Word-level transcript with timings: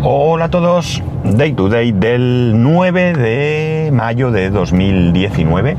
Hola 0.00 0.44
a 0.44 0.48
todos, 0.48 1.02
Day 1.24 1.54
to 1.54 1.68
Day 1.68 1.90
del 1.90 2.52
9 2.62 3.14
de 3.14 3.90
mayo 3.92 4.30
de 4.30 4.48
2019. 4.50 5.76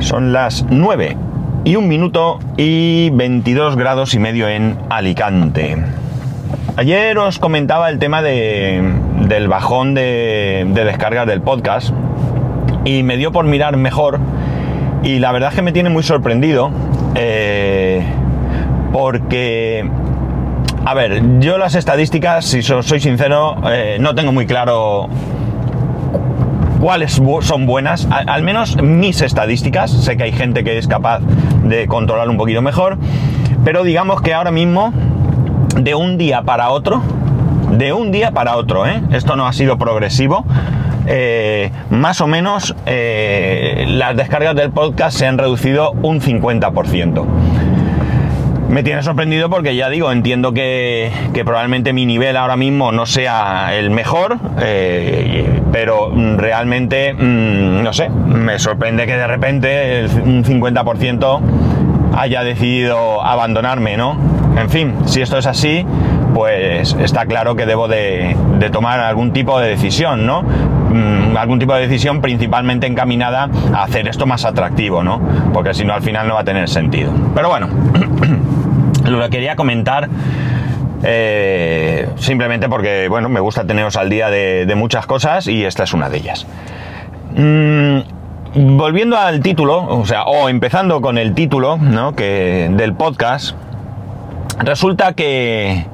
Son 0.00 0.34
las 0.34 0.66
9 0.68 1.16
y 1.64 1.76
un 1.76 1.88
minuto 1.88 2.38
y 2.58 3.08
22 3.08 3.76
grados 3.76 4.12
y 4.12 4.18
medio 4.18 4.46
en 4.46 4.76
Alicante. 4.90 5.78
Ayer 6.76 7.16
os 7.16 7.38
comentaba 7.38 7.88
el 7.88 7.98
tema 7.98 8.20
de, 8.20 8.82
del 9.26 9.48
bajón 9.48 9.94
de, 9.94 10.66
de 10.68 10.84
descargas 10.84 11.26
del 11.26 11.40
podcast 11.40 11.94
y 12.84 13.04
me 13.04 13.16
dio 13.16 13.32
por 13.32 13.46
mirar 13.46 13.78
mejor 13.78 14.20
y 15.02 15.18
la 15.18 15.32
verdad 15.32 15.48
es 15.48 15.56
que 15.56 15.62
me 15.62 15.72
tiene 15.72 15.88
muy 15.88 16.02
sorprendido 16.02 16.70
eh, 17.14 18.04
porque 18.92 19.88
a 20.84 20.94
ver, 20.94 21.38
yo 21.38 21.58
las 21.58 21.74
estadísticas, 21.76 22.44
si 22.44 22.62
soy 22.62 23.00
sincero, 23.00 23.56
eh, 23.70 23.98
no 24.00 24.14
tengo 24.14 24.32
muy 24.32 24.46
claro 24.46 25.08
cuáles 26.80 27.20
son 27.42 27.66
buenas, 27.66 28.08
al, 28.10 28.42
menos 28.42 28.82
mis 28.82 29.20
estadísticas, 29.20 29.92
sé 29.92 30.16
que 30.16 30.24
hay 30.24 30.32
gente 30.32 30.64
que 30.64 30.78
es 30.78 30.88
capaz 30.88 31.20
de 31.62 31.86
controlar 31.86 32.28
un 32.28 32.36
poquito 32.36 32.62
mejor, 32.62 32.98
pero 33.64 33.84
digamos 33.84 34.22
que 34.22 34.34
ahora 34.34 34.50
mismo, 34.50 34.92
de 35.76 35.94
un 35.94 36.18
día 36.18 36.42
para 36.42 36.70
otro, 36.70 37.00
de 37.70 37.92
un 37.92 38.10
día 38.10 38.32
para 38.32 38.56
otro, 38.56 38.84
¿eh? 38.84 39.00
esto 39.12 39.36
no 39.36 39.46
ha 39.46 39.52
sido 39.52 39.78
progresivo, 39.78 40.44
eh, 41.06 41.70
más 41.90 42.20
o 42.20 42.26
menos 42.26 42.74
las 42.86 44.16
descargas 44.16 44.56
del 44.56 44.70
podcast 44.70 45.16
se 45.16 45.28
han 45.28 45.38
reducido 45.38 45.92
un 46.02 46.20
50%. 46.20 47.24
Me 48.72 48.82
tiene 48.82 49.02
sorprendido 49.02 49.50
porque 49.50 49.76
ya 49.76 49.90
digo, 49.90 50.10
entiendo 50.10 50.54
que, 50.54 51.12
probablemente 51.44 51.92
mi 51.92 52.06
nivel 52.06 52.38
ahora 52.38 52.56
mismo 52.56 52.90
no 52.90 53.04
sea 53.04 53.74
el 53.74 53.90
mejor, 53.90 54.38
eh, 54.62 55.60
pero 55.70 56.10
realmente, 56.38 57.12
mm, 57.12 57.82
no 57.82 57.92
sé, 57.92 58.08
me 58.08 58.58
sorprende 58.58 59.04
que 59.04 59.12
de 59.12 59.26
repente 59.26 60.06
un 60.24 60.42
50% 60.42 61.42
haya 62.16 62.42
decidido 62.44 63.22
abandonarme, 63.22 63.98
¿no? 63.98 64.16
En 64.56 64.70
fin, 64.70 64.94
si 65.04 65.20
esto 65.20 65.36
es 65.36 65.44
así, 65.44 65.84
pues 66.32 66.96
está 66.98 67.26
claro 67.26 67.54
que 67.54 67.66
debo 67.66 67.88
de, 67.88 68.34
tomar 68.72 69.00
algún 69.00 69.34
tipo 69.34 69.60
de 69.60 69.68
decisión, 69.68 70.24
¿no? 70.24 70.44
Mm, 70.44 71.36
algún 71.36 71.58
tipo 71.58 71.74
de 71.74 71.82
decisión 71.82 72.22
principalmente 72.22 72.86
encaminada 72.86 73.50
a 73.74 73.82
hacer 73.82 74.08
esto 74.08 74.24
más 74.24 74.46
atractivo, 74.46 75.02
¿no? 75.02 75.20
Porque 75.52 75.74
si 75.74 75.84
no 75.84 75.92
al 75.92 76.00
final 76.00 76.26
no 76.26 76.34
va 76.34 76.40
a 76.40 76.44
tener 76.44 76.70
sentido. 76.70 77.12
Pero 77.34 77.50
bueno. 77.50 77.68
Lo 79.04 79.28
quería 79.30 79.56
comentar 79.56 80.08
eh, 81.04 82.08
simplemente 82.16 82.68
porque, 82.68 83.08
bueno, 83.08 83.28
me 83.28 83.40
gusta 83.40 83.64
teneros 83.64 83.96
al 83.96 84.08
día 84.08 84.30
de, 84.30 84.72
muchas 84.76 85.06
cosas 85.06 85.48
y 85.48 85.64
esta 85.64 85.84
es 85.84 85.92
una 85.92 86.08
de 86.08 86.18
ellas. 86.18 86.46
Mm, 87.36 88.76
volviendo 88.76 89.18
al 89.18 89.40
título, 89.40 89.84
o 89.84 90.06
sea, 90.06 90.24
o 90.24 90.48
empezando 90.48 91.00
con 91.00 91.18
el 91.18 91.34
título, 91.34 91.76
¿no? 91.78 92.14
Que, 92.14 92.70
del 92.72 92.94
podcast, 92.94 93.56
resulta 94.60 95.14
que, 95.14 95.86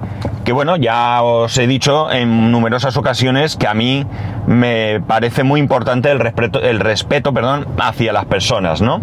que, 0.44 0.52
bueno, 0.52 0.76
ya 0.76 1.22
os 1.22 1.56
he 1.56 1.66
dicho 1.66 2.10
en 2.10 2.50
numerosas 2.52 2.96
ocasiones 2.96 3.56
que 3.56 3.66
a 3.66 3.74
mí 3.74 4.04
me 4.46 5.00
parece 5.06 5.42
muy 5.42 5.60
importante 5.60 6.10
el 6.10 6.18
respeto, 6.20 6.60
el 6.60 6.80
respeto 6.80 7.32
perdón, 7.32 7.66
hacia 7.78 8.12
las 8.12 8.26
personas, 8.26 8.82
¿no? 8.82 9.00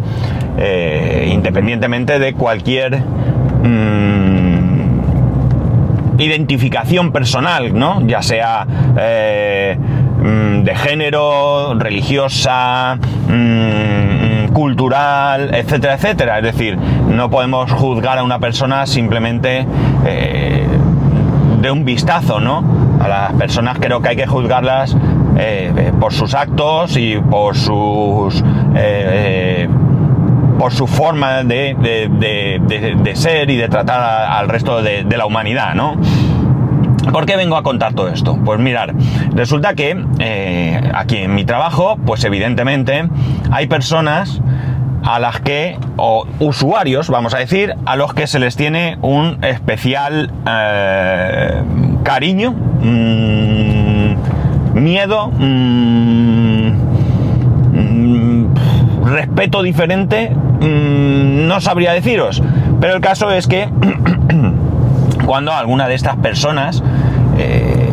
Eh, 0.57 1.29
independientemente 1.31 2.19
de 2.19 2.33
cualquier 2.33 3.03
Mm, 3.65 4.75
identificación 6.21 7.11
personal, 7.11 7.77
¿no? 7.77 8.05
Ya 8.05 8.21
sea 8.21 8.67
eh, 8.97 9.75
mm, 9.77 10.63
de 10.63 10.75
género, 10.75 11.73
religiosa, 11.73 12.97
mm, 13.27 14.53
cultural, 14.53 15.53
etcétera, 15.55 15.95
etcétera. 15.95 16.37
Es 16.37 16.43
decir, 16.43 16.77
no 16.77 17.29
podemos 17.29 17.71
juzgar 17.71 18.19
a 18.19 18.23
una 18.23 18.39
persona 18.39 18.85
simplemente 18.85 19.65
eh, 20.05 20.67
de 21.61 21.71
un 21.71 21.85
vistazo, 21.85 22.39
¿no? 22.39 22.63
A 23.01 23.07
las 23.07 23.33
personas 23.33 23.77
creo 23.79 23.99
que 24.01 24.09
hay 24.09 24.15
que 24.15 24.27
juzgarlas 24.27 24.95
eh, 25.37 25.91
por 25.99 26.13
sus 26.13 26.35
actos 26.35 26.95
y 26.97 27.17
por 27.17 27.57
sus 27.57 28.43
por 30.57 30.73
su 30.73 30.87
forma 30.87 31.43
de, 31.43 31.75
ser 33.15 33.49
y 33.49 33.57
de 33.57 33.67
tratar 33.69 34.01
al 34.29 34.49
resto 34.49 34.81
de, 34.81 35.05
la 35.15 35.25
humanidad, 35.25 35.75
¿no? 35.75 35.95
¿Por 37.11 37.25
qué 37.25 37.37
vengo 37.37 37.55
a 37.55 37.63
contar 37.63 37.93
todo 37.93 38.09
esto? 38.09 38.37
Pues 38.43 38.59
mirar, 38.59 38.93
resulta 39.31 39.75
que 39.75 39.95
eh, 40.19 40.91
aquí 40.93 41.17
en 41.17 41.35
mi 41.35 41.45
trabajo, 41.45 41.97
pues 42.05 42.23
evidentemente 42.23 43.07
hay 43.51 43.67
personas 43.67 44.41
a 45.03 45.19
las 45.19 45.39
que, 45.39 45.77
o 45.97 46.25
usuarios, 46.39 47.09
vamos 47.09 47.35
a 47.35 47.37
decir, 47.37 47.75
a 47.85 47.95
los 47.95 48.13
que 48.13 48.27
se 48.27 48.39
les 48.39 48.55
tiene 48.55 48.97
un 49.01 49.43
especial 49.43 50.31
eh, 50.47 51.61
cariño, 52.03 52.51
mm, 52.51 54.15
miedo, 54.73 55.27
mm, 55.27 56.71
mm, 57.73 58.55
respeto 59.05 59.61
diferente 59.61 60.31
Mm, 60.65 61.47
no 61.47 61.61
sabría 61.61 61.93
deciros. 61.93 62.41
Pero 62.81 62.95
el 62.95 63.01
caso 63.01 63.31
es 63.31 63.47
que 63.47 63.69
cuando 65.25 65.53
alguna 65.53 65.87
de 65.87 65.95
estas 65.95 66.17
personas 66.17 66.83
eh, 67.37 67.89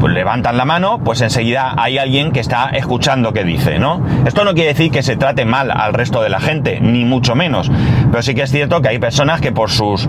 pues 0.00 0.12
levantan 0.14 0.56
la 0.56 0.64
mano, 0.64 1.00
pues 1.04 1.20
enseguida 1.20 1.74
hay 1.76 1.98
alguien 1.98 2.32
que 2.32 2.40
está 2.40 2.70
escuchando 2.70 3.32
qué 3.32 3.44
dice, 3.44 3.78
¿no? 3.78 4.00
Esto 4.26 4.44
no 4.44 4.54
quiere 4.54 4.68
decir 4.68 4.90
que 4.90 5.02
se 5.02 5.16
trate 5.16 5.44
mal 5.44 5.70
al 5.70 5.92
resto 5.92 6.22
de 6.22 6.28
la 6.28 6.40
gente, 6.40 6.80
ni 6.80 7.04
mucho 7.04 7.34
menos. 7.34 7.70
Pero 8.10 8.22
sí 8.22 8.34
que 8.34 8.42
es 8.42 8.50
cierto 8.50 8.80
que 8.80 8.88
hay 8.88 8.98
personas 8.98 9.40
que 9.40 9.52
por 9.52 9.70
sus 9.70 10.08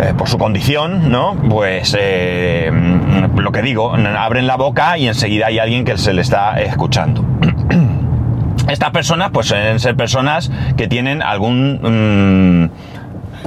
eh, 0.00 0.14
por 0.16 0.28
su 0.28 0.38
condición, 0.38 1.10
¿no? 1.10 1.34
Pues 1.48 1.96
eh, 1.98 2.70
lo 3.36 3.50
que 3.50 3.62
digo, 3.62 3.94
abren 3.94 4.46
la 4.46 4.56
boca 4.56 4.96
y 4.96 5.08
enseguida 5.08 5.46
hay 5.46 5.58
alguien 5.58 5.84
que 5.84 5.98
se 5.98 6.12
le 6.12 6.20
está 6.22 6.60
escuchando. 6.60 7.24
Estas 8.68 8.90
personas, 8.90 9.30
pues 9.32 9.46
suelen 9.46 9.80
ser 9.80 9.96
personas 9.96 10.50
que 10.76 10.88
tienen 10.88 11.22
algún 11.22 11.80
mm, 11.82 12.70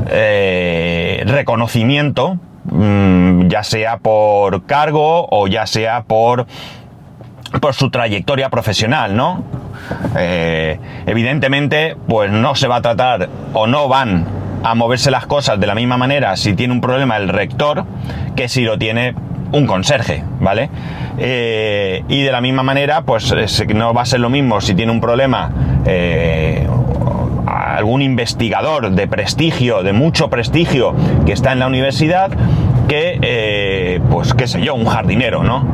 eh, 0.09 1.23
reconocimiento, 1.27 2.37
mm, 2.65 3.47
ya 3.47 3.63
sea 3.63 3.97
por 3.97 4.65
cargo 4.65 5.27
o 5.29 5.47
ya 5.47 5.67
sea 5.67 6.03
por, 6.03 6.47
por 7.61 7.75
su 7.75 7.91
trayectoria 7.91 8.49
profesional, 8.49 9.15
¿no? 9.15 9.43
Eh, 10.17 10.79
evidentemente, 11.05 11.95
pues 12.07 12.31
no 12.31 12.55
se 12.55 12.67
va 12.67 12.77
a 12.77 12.81
tratar 12.81 13.29
o 13.53 13.67
no 13.67 13.87
van 13.87 14.25
a 14.63 14.73
moverse 14.75 15.11
las 15.11 15.27
cosas 15.27 15.59
de 15.59 15.67
la 15.67 15.75
misma 15.75 15.97
manera 15.97 16.35
si 16.35 16.53
tiene 16.53 16.73
un 16.73 16.81
problema 16.81 17.17
el 17.17 17.29
rector 17.29 17.85
que 18.35 18.47
si 18.47 18.61
lo 18.61 18.77
tiene 18.77 19.15
un 19.51 19.65
conserje, 19.65 20.23
¿vale? 20.39 20.69
Eh, 21.17 22.03
y 22.07 22.21
de 22.21 22.31
la 22.31 22.41
misma 22.41 22.63
manera, 22.63 23.01
pues 23.01 23.33
no 23.73 23.93
va 23.93 24.01
a 24.01 24.05
ser 24.05 24.19
lo 24.19 24.29
mismo 24.29 24.61
si 24.61 24.73
tiene 24.73 24.91
un 24.91 25.01
problema 25.01 25.51
eh, 25.85 26.67
algún 27.47 28.01
investigador 28.01 28.91
de 28.91 29.07
prestigio, 29.07 29.83
de 29.83 29.93
mucho 29.93 30.29
prestigio, 30.29 30.93
que 31.25 31.33
está 31.33 31.51
en 31.51 31.59
la 31.59 31.67
universidad, 31.67 32.31
que, 32.87 33.19
eh, 33.21 34.01
pues 34.09 34.33
qué 34.33 34.47
sé 34.47 34.61
yo, 34.61 34.75
un 34.75 34.85
jardinero, 34.85 35.43
¿no? 35.43 35.65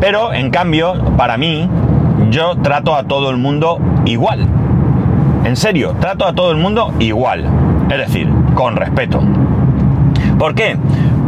Pero, 0.00 0.32
en 0.32 0.50
cambio, 0.50 0.94
para 1.16 1.36
mí, 1.36 1.68
yo 2.30 2.56
trato 2.56 2.94
a 2.94 3.04
todo 3.04 3.30
el 3.30 3.36
mundo 3.36 3.78
igual. 4.04 4.46
En 5.44 5.56
serio, 5.56 5.94
trato 6.00 6.26
a 6.26 6.32
todo 6.32 6.50
el 6.50 6.56
mundo 6.56 6.92
igual. 6.98 7.44
Es 7.90 7.98
decir, 7.98 8.28
con 8.54 8.76
respeto. 8.76 9.22
¿Por 10.38 10.54
qué? 10.54 10.76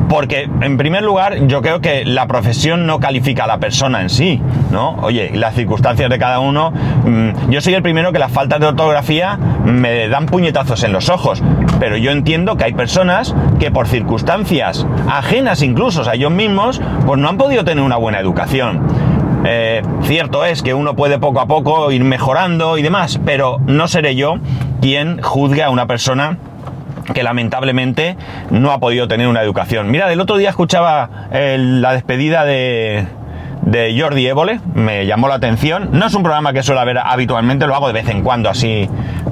Porque, 0.09 0.49
en 0.61 0.77
primer 0.77 1.03
lugar, 1.03 1.47
yo 1.47 1.63
creo 1.63 1.81
que 1.81 2.05
la 2.05 2.27
profesión 2.27 2.87
no 2.87 3.01
califica 3.01 3.45
a 3.45 3.47
la 3.47 3.59
persona 3.59 4.03
en 4.03 4.11
sí, 4.11 4.41
¿no? 4.71 4.97
Oye, 5.03 5.33
las 5.35 5.55
circunstancias 5.55 6.09
de 6.09 6.19
cada 6.19 6.39
uno. 6.39 6.73
Mm, 7.05 7.51
yo 7.51 7.61
soy 7.61 7.75
el 7.75 7.83
primero 7.83 8.13
que 8.13 8.19
las 8.19 8.31
faltas 8.31 8.61
de 8.61 8.67
ortografía 8.67 9.37
me 9.65 10.09
dan 10.09 10.27
puñetazos 10.27 10.85
en 10.85 10.93
los 10.93 11.09
ojos. 11.09 11.43
Pero 11.81 11.97
yo 11.97 12.13
entiendo 12.13 12.57
que 12.57 12.65
hay 12.65 12.73
personas 12.73 13.35
que 13.59 13.71
por 13.71 13.89
circunstancias 13.89 14.87
ajenas 15.11 15.63
incluso 15.63 16.09
a 16.09 16.15
ellos 16.15 16.31
mismos, 16.31 16.81
pues 17.05 17.21
no 17.21 17.29
han 17.29 17.37
podido 17.37 17.65
tener 17.65 17.83
una 17.83 17.97
buena 17.97 18.21
educación. 18.21 18.83
Eh, 19.45 19.83
cierto 20.03 20.45
es 20.45 20.63
que 20.63 20.75
uno 20.75 20.95
puede 20.95 21.19
poco 21.19 21.41
a 21.41 21.47
poco 21.47 21.91
ir 21.93 22.03
mejorando 22.03 22.79
y 22.79 22.83
demás, 22.83 23.21
pero 23.25 23.61
no 23.67 23.87
seré 23.87 24.17
yo 24.17 24.37
quien 24.81 25.23
juzgue 25.23 25.63
a 25.63 25.71
una 25.71 25.87
persona 25.87 26.39
que 27.15 27.23
lamentablemente 27.23 28.17
no 28.51 28.73
ha 28.73 28.79
podido 28.79 29.09
tener 29.09 29.29
una 29.29 29.43
educación. 29.43 29.91
Mira, 29.91 30.13
el 30.13 30.21
otro 30.21 30.37
día 30.37 30.51
escuchaba 30.51 31.29
la 31.31 31.93
despedida 31.93 32.45
de, 32.45 33.07
Jordi 33.99 34.27
Évole, 34.27 34.61
me 34.75 35.07
llamó 35.07 35.29
la 35.29 35.37
atención. 35.37 35.91
No 35.93 36.07
es 36.07 36.15
un 36.15 36.23
programa 36.23 36.53
que 36.53 36.63
suelo 36.63 36.85
ver 36.85 36.99
habitualmente, 36.99 37.67
lo 37.67 37.75
hago 37.75 37.89
de 37.89 37.93
vez 37.93 38.09
en 38.09 38.23
cuando 38.23 38.49
así. 38.49 38.89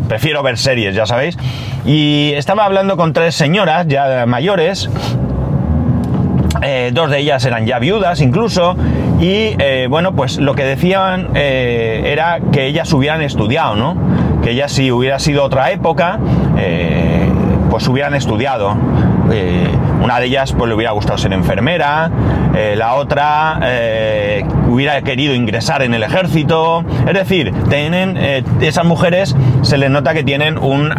Prefiero 0.08 0.42
ver 0.42 0.58
series, 0.58 0.94
ya 0.94 1.06
sabéis. 1.06 1.38
Y 1.84 2.32
estaba 2.34 2.64
hablando 2.64 2.96
con 2.96 3.12
tres 3.12 3.34
señoras 3.34 3.86
ya 3.86 4.26
mayores 4.26 4.90
eh, 6.62 6.90
dos 6.94 7.10
de 7.10 7.18
ellas 7.18 7.44
eran 7.44 7.66
ya 7.66 7.78
viudas 7.78 8.22
incluso, 8.22 8.74
y 9.20 9.54
eh, 9.58 9.86
bueno, 9.90 10.14
pues 10.14 10.38
lo 10.38 10.54
que 10.54 10.64
decían 10.64 11.28
eh, 11.34 12.02
era 12.06 12.40
que 12.52 12.66
ellas 12.66 12.90
hubieran 12.92 13.20
estudiado, 13.20 13.76
¿no? 13.76 13.96
Que 14.42 14.52
ellas 14.52 14.72
si 14.72 14.90
hubiera 14.90 15.18
sido 15.18 15.44
otra 15.44 15.72
época, 15.72 16.18
pues 17.74 17.88
hubieran 17.88 18.14
estudiado. 18.14 18.76
una 20.00 20.20
de 20.20 20.26
ellas 20.26 20.52
pues 20.52 20.68
le 20.68 20.76
hubiera 20.76 20.92
gustado 20.92 21.18
ser 21.18 21.32
enfermera, 21.32 22.08
la 22.76 22.94
otra 22.94 23.58
hubiera 24.68 25.02
querido 25.02 25.34
ingresar 25.34 25.82
en 25.82 25.92
el 25.92 26.04
ejército. 26.04 26.84
Es 27.04 27.14
decir, 27.14 27.52
tienen, 27.68 28.16
esas 28.60 28.84
mujeres 28.84 29.34
se 29.62 29.76
les 29.76 29.90
nota 29.90 30.14
que 30.14 30.22
tienen 30.22 30.56
un 30.56 30.92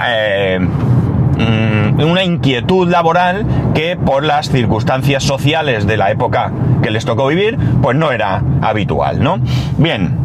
Mm, 1.38 2.01
una 2.01 2.24
inquietud 2.24 2.89
laboral 2.89 3.45
que 3.74 3.98
por 3.98 4.24
las 4.24 4.50
circunstancias 4.50 5.24
sociales 5.24 5.86
de 5.86 5.98
la 5.98 6.12
época 6.12 6.51
que 6.81 6.92
les 6.92 7.06
tocó 7.06 7.28
vivir, 7.28 7.57
pues 7.81 7.98
no 7.98 8.12
era 8.12 8.42
habitual, 8.62 9.24
¿no? 9.24 9.39
Bien, 9.78 10.18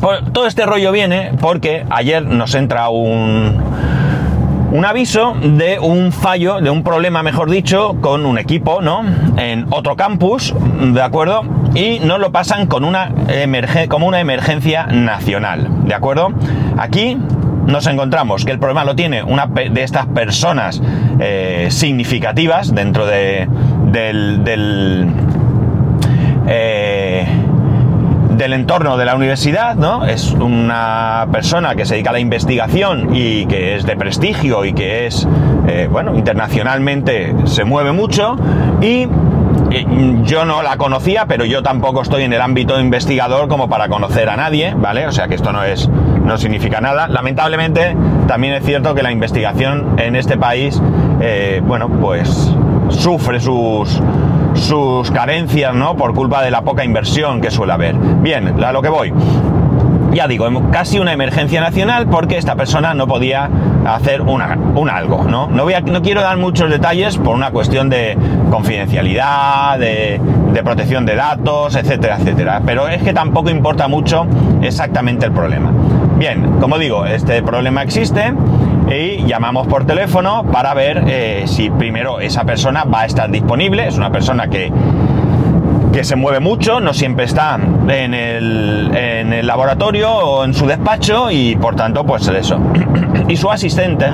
pues 0.00 0.20
todo 0.32 0.46
este 0.46 0.66
rollo 0.66 0.90
viene 0.92 1.32
porque 1.40 1.84
ayer 1.90 2.24
nos 2.24 2.54
entra 2.54 2.88
un, 2.88 3.62
un 4.72 4.84
aviso 4.84 5.34
de 5.42 5.78
un 5.78 6.12
fallo, 6.12 6.60
de 6.60 6.70
un 6.70 6.82
problema, 6.82 7.22
mejor 7.22 7.50
dicho, 7.50 7.96
con 8.00 8.26
un 8.26 8.38
equipo, 8.38 8.82
¿no? 8.82 9.02
En 9.36 9.66
otro 9.70 9.96
campus, 9.96 10.54
¿de 10.80 11.02
acuerdo? 11.02 11.42
Y 11.74 12.00
nos 12.00 12.18
lo 12.18 12.32
pasan 12.32 12.66
con 12.66 12.84
una 12.84 13.12
como 13.88 14.06
una 14.06 14.20
emergencia 14.20 14.86
nacional, 14.86 15.68
¿de 15.84 15.94
acuerdo? 15.94 16.32
Aquí 16.78 17.16
nos 17.66 17.86
encontramos 17.86 18.44
que 18.44 18.52
el 18.52 18.58
problema 18.58 18.84
lo 18.84 18.94
tiene 18.94 19.22
una 19.22 19.46
de 19.46 19.82
estas 19.82 20.06
personas 20.06 20.80
eh, 21.18 21.66
significativas 21.70 22.74
dentro 22.74 23.06
de, 23.06 23.48
del, 23.90 24.44
del, 24.44 25.08
eh, 26.46 27.26
del, 28.36 28.52
entorno 28.52 28.96
de 28.96 29.04
la 29.04 29.14
universidad, 29.14 29.74
¿no? 29.76 30.04
Es 30.04 30.32
una 30.32 31.26
persona 31.32 31.74
que 31.74 31.84
se 31.84 31.94
dedica 31.94 32.10
a 32.10 32.12
la 32.14 32.20
investigación 32.20 33.14
y 33.14 33.46
que 33.46 33.76
es 33.76 33.86
de 33.86 33.96
prestigio 33.96 34.64
y 34.64 34.72
que 34.72 35.06
es, 35.06 35.26
eh, 35.66 35.88
bueno, 35.90 36.14
internacionalmente 36.16 37.34
se 37.44 37.64
mueve 37.64 37.92
mucho 37.92 38.36
y 38.80 39.06
yo 40.22 40.44
no 40.44 40.62
la 40.62 40.76
conocía, 40.76 41.26
pero 41.26 41.44
yo 41.44 41.62
tampoco 41.62 42.02
estoy 42.02 42.22
en 42.22 42.32
el 42.32 42.40
ámbito 42.40 42.80
investigador 42.80 43.48
como 43.48 43.68
para 43.68 43.88
conocer 43.88 44.28
a 44.28 44.36
nadie, 44.36 44.74
¿vale? 44.76 45.06
O 45.06 45.12
sea 45.12 45.28
que 45.28 45.34
esto 45.34 45.52
no 45.52 45.64
es, 45.64 45.88
no 45.88 46.38
significa 46.38 46.80
nada. 46.80 47.08
Lamentablemente, 47.08 47.96
también 48.26 48.54
es 48.54 48.64
cierto 48.64 48.94
que 48.94 49.02
la 49.02 49.12
investigación 49.12 49.98
en 49.98 50.16
este 50.16 50.36
país, 50.36 50.80
eh, 51.20 51.60
bueno, 51.64 51.88
pues 51.88 52.54
sufre 52.88 53.40
sus, 53.40 54.00
sus 54.54 55.10
carencias, 55.10 55.74
¿no? 55.74 55.96
Por 55.96 56.14
culpa 56.14 56.42
de 56.42 56.50
la 56.50 56.62
poca 56.62 56.84
inversión 56.84 57.40
que 57.40 57.50
suele 57.50 57.72
haber. 57.72 57.94
Bien, 57.96 58.62
a 58.62 58.72
lo 58.72 58.82
que 58.82 58.88
voy 58.88 59.12
ya 60.16 60.26
digo, 60.26 60.48
casi 60.72 60.98
una 60.98 61.12
emergencia 61.12 61.60
nacional 61.60 62.06
porque 62.08 62.38
esta 62.38 62.56
persona 62.56 62.94
no 62.94 63.06
podía 63.06 63.50
hacer 63.86 64.22
un 64.22 64.40
algo, 64.40 65.24
¿no? 65.24 65.46
No, 65.48 65.64
voy 65.64 65.74
no 65.84 66.00
quiero 66.00 66.22
dar 66.22 66.38
muchos 66.38 66.70
detalles 66.70 67.18
por 67.18 67.34
una 67.34 67.50
cuestión 67.50 67.90
de 67.90 68.16
confidencialidad, 68.50 69.78
de, 69.78 70.18
de 70.54 70.62
protección 70.62 71.04
de 71.04 71.16
datos, 71.16 71.76
etcétera, 71.76 72.16
etcétera. 72.18 72.62
Pero 72.64 72.88
es 72.88 73.02
que 73.02 73.12
tampoco 73.12 73.50
importa 73.50 73.88
mucho 73.88 74.26
exactamente 74.62 75.26
el 75.26 75.32
problema. 75.32 75.70
Bien, 76.16 76.58
como 76.60 76.78
digo, 76.78 77.04
este 77.04 77.42
problema 77.42 77.82
existe 77.82 78.32
y 78.88 79.22
llamamos 79.26 79.66
por 79.66 79.84
teléfono 79.84 80.44
para 80.44 80.72
ver 80.72 81.04
eh, 81.06 81.42
si 81.46 81.68
primero 81.68 82.20
esa 82.20 82.44
persona 82.44 82.84
va 82.84 83.02
a 83.02 83.04
estar 83.04 83.30
disponible. 83.30 83.86
Es 83.86 83.98
una 83.98 84.10
persona 84.10 84.48
que 84.48 84.72
que 85.96 86.04
se 86.04 86.14
mueve 86.14 86.40
mucho, 86.40 86.78
no 86.78 86.92
siempre 86.92 87.24
está 87.24 87.58
en 87.88 88.12
el, 88.12 88.94
en 88.94 89.32
el 89.32 89.46
laboratorio 89.46 90.10
o 90.10 90.44
en 90.44 90.52
su 90.52 90.66
despacho 90.66 91.30
y 91.30 91.56
por 91.56 91.74
tanto 91.74 92.04
pues 92.04 92.28
eso. 92.28 92.60
y 93.28 93.36
su 93.38 93.50
asistente, 93.50 94.10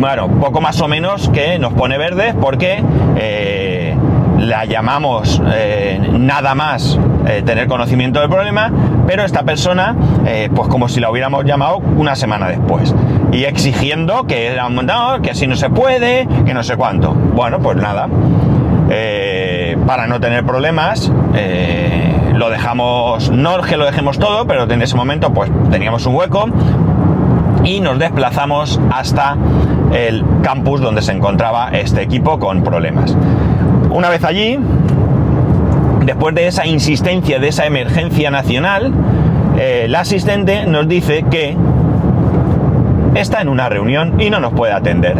bueno, 0.00 0.28
poco 0.40 0.62
más 0.62 0.80
o 0.80 0.88
menos 0.88 1.28
que 1.28 1.58
nos 1.58 1.74
pone 1.74 1.98
verdes 1.98 2.34
porque 2.40 2.82
eh, 3.14 3.94
la 4.38 4.64
llamamos 4.64 5.42
eh, 5.52 6.00
nada 6.10 6.54
más 6.54 6.98
eh, 7.26 7.42
tener 7.44 7.66
conocimiento 7.66 8.18
del 8.20 8.30
problema, 8.30 8.72
pero 9.06 9.24
esta 9.24 9.42
persona, 9.42 9.94
pues 10.54 10.66
como 10.68 10.88
si 10.88 10.98
la 10.98 11.10
hubiéramos 11.10 11.44
llamado 11.44 11.76
una 11.76 12.16
semana 12.16 12.48
después, 12.48 12.94
y 13.32 13.44
exigiendo 13.44 14.26
que, 14.26 14.56
no, 14.56 15.20
que 15.20 15.32
así 15.32 15.46
no 15.46 15.56
se 15.56 15.68
puede, 15.68 16.26
que 16.46 16.54
no 16.54 16.62
sé 16.62 16.76
cuánto. 16.76 17.12
Bueno, 17.12 17.58
pues 17.58 17.76
nada. 17.76 18.08
Para 19.86 20.06
no 20.06 20.20
tener 20.20 20.44
problemas, 20.44 21.10
eh, 21.34 22.32
lo 22.34 22.50
dejamos, 22.50 23.30
no 23.30 23.60
que 23.62 23.76
lo 23.76 23.84
dejemos 23.84 24.18
todo, 24.18 24.46
pero 24.46 24.70
en 24.70 24.82
ese 24.82 24.96
momento 24.96 25.32
pues 25.32 25.50
teníamos 25.70 26.06
un 26.06 26.14
hueco 26.14 26.46
y 27.64 27.80
nos 27.80 27.98
desplazamos 27.98 28.80
hasta 28.90 29.36
el 29.92 30.24
campus 30.42 30.80
donde 30.80 31.02
se 31.02 31.12
encontraba 31.12 31.70
este 31.70 32.02
equipo 32.02 32.38
con 32.38 32.62
problemas. 32.62 33.16
Una 33.90 34.08
vez 34.08 34.24
allí, 34.24 34.58
después 36.04 36.34
de 36.34 36.46
esa 36.46 36.66
insistencia, 36.66 37.38
de 37.38 37.48
esa 37.48 37.66
emergencia 37.66 38.30
nacional, 38.30 38.92
eh, 39.58 39.86
la 39.88 40.00
asistente 40.00 40.66
nos 40.66 40.88
dice 40.88 41.24
que 41.30 41.56
está 43.14 43.42
en 43.42 43.48
una 43.48 43.68
reunión 43.68 44.20
y 44.20 44.30
no 44.30 44.40
nos 44.40 44.52
puede 44.54 44.72
atender 44.72 45.16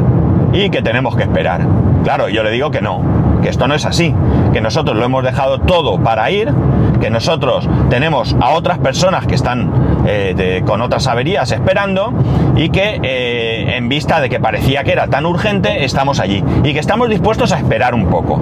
y 0.53 0.70
que 0.70 0.82
tenemos 0.82 1.17
que 1.17 1.23
esperar. 1.23 1.67
Claro, 2.03 2.29
yo 2.29 2.43
le 2.43 2.50
digo 2.50 2.70
que 2.70 2.81
no, 2.81 3.03
que 3.42 3.48
esto 3.48 3.68
no 3.68 3.74
es 3.74 3.84
así, 3.84 4.14
que 4.52 4.60
nosotros 4.60 4.96
lo 4.96 5.04
hemos 5.04 5.24
dejado 5.24 5.58
todo 5.60 5.98
para 6.02 6.30
ir, 6.30 6.52
que 7.00 7.10
nosotros 7.10 7.68
tenemos 7.90 8.34
a 8.40 8.50
otras 8.50 8.78
personas 8.78 9.26
que 9.26 9.34
están 9.34 9.70
eh, 10.06 10.62
con 10.64 10.80
otras 10.80 11.06
averías 11.08 11.50
esperando 11.50 12.12
y 12.56 12.68
que 12.70 13.00
eh, 13.02 13.76
en 13.76 13.88
vista 13.88 14.20
de 14.20 14.30
que 14.30 14.40
parecía 14.40 14.84
que 14.84 14.92
era 14.92 15.08
tan 15.08 15.26
urgente, 15.26 15.84
estamos 15.84 16.20
allí 16.20 16.42
y 16.62 16.72
que 16.72 16.78
estamos 16.78 17.08
dispuestos 17.08 17.52
a 17.52 17.58
esperar 17.58 17.94
un 17.94 18.06
poco. 18.06 18.40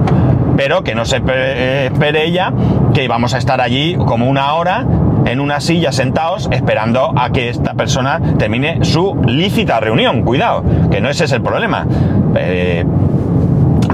Pero 0.56 0.85
que 0.85 0.94
no 0.94 1.06
se 1.06 1.17
espere 1.17 2.25
ella 2.25 2.52
que 2.93 3.08
vamos 3.08 3.32
a 3.32 3.38
estar 3.38 3.62
allí 3.62 3.97
como 3.97 4.29
una 4.29 4.52
hora 4.55 4.87
en 5.25 5.41
una 5.41 5.61
silla 5.61 5.91
sentados 5.91 6.49
esperando 6.52 7.12
a 7.17 7.31
que 7.31 7.49
esta 7.49 7.73
persona 7.75 8.20
termine 8.37 8.85
su 8.85 9.19
lícita 9.26 9.81
reunión. 9.81 10.23
Cuidado, 10.23 10.62
que 10.91 11.00
no 11.00 11.08
ese 11.08 11.25
es 11.25 11.32
el 11.32 11.41
problema. 11.41 11.87
Eh, 12.35 12.85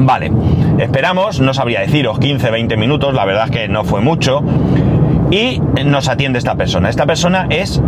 Vale, 0.01 0.31
esperamos, 0.79 1.41
no 1.41 1.55
sabría 1.55 1.81
deciros, 1.81 2.19
15, 2.19 2.51
20 2.51 2.77
minutos, 2.77 3.15
la 3.15 3.25
verdad 3.25 3.45
es 3.47 3.51
que 3.51 3.69
no 3.69 3.85
fue 3.85 4.01
mucho. 4.01 4.43
Y 5.31 5.61
nos 5.85 6.09
atiende 6.09 6.39
esta 6.39 6.55
persona. 6.55 6.89
Esta 6.89 7.05
persona 7.07 7.47
es 7.51 7.83